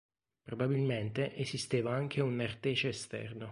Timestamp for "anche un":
1.93-2.35